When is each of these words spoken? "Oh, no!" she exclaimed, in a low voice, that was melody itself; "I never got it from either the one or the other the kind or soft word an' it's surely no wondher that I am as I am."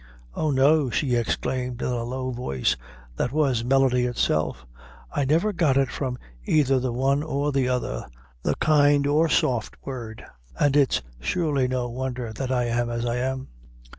"Oh, 0.33 0.49
no!" 0.49 0.89
she 0.89 1.13
exclaimed, 1.13 1.79
in 1.83 1.87
a 1.87 2.03
low 2.03 2.31
voice, 2.31 2.75
that 3.17 3.31
was 3.31 3.63
melody 3.63 4.05
itself; 4.05 4.65
"I 5.11 5.25
never 5.25 5.53
got 5.53 5.77
it 5.77 5.91
from 5.91 6.17
either 6.43 6.79
the 6.79 6.91
one 6.91 7.21
or 7.21 7.51
the 7.51 7.69
other 7.69 8.07
the 8.41 8.55
kind 8.55 9.05
or 9.05 9.29
soft 9.29 9.77
word 9.85 10.25
an' 10.59 10.73
it's 10.73 11.03
surely 11.19 11.67
no 11.67 11.87
wondher 11.87 12.33
that 12.33 12.51
I 12.51 12.63
am 12.65 12.89
as 12.89 13.05
I 13.05 13.17
am." 13.17 13.49